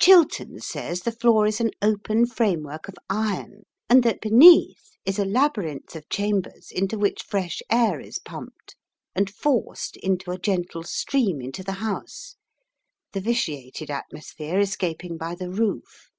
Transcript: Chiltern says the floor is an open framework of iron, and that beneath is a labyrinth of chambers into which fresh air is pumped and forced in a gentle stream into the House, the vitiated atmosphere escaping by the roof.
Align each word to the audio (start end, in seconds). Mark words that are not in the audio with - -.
Chiltern 0.00 0.58
says 0.60 1.02
the 1.02 1.12
floor 1.12 1.46
is 1.46 1.60
an 1.60 1.70
open 1.82 2.24
framework 2.24 2.88
of 2.88 2.94
iron, 3.10 3.64
and 3.90 4.02
that 4.04 4.22
beneath 4.22 4.96
is 5.04 5.18
a 5.18 5.26
labyrinth 5.26 5.94
of 5.94 6.08
chambers 6.08 6.70
into 6.70 6.96
which 6.96 7.22
fresh 7.22 7.60
air 7.70 8.00
is 8.00 8.18
pumped 8.18 8.74
and 9.14 9.28
forced 9.28 9.98
in 9.98 10.16
a 10.28 10.38
gentle 10.38 10.82
stream 10.82 11.42
into 11.42 11.62
the 11.62 11.72
House, 11.72 12.36
the 13.12 13.20
vitiated 13.20 13.90
atmosphere 13.90 14.58
escaping 14.58 15.18
by 15.18 15.34
the 15.34 15.50
roof. 15.50 16.10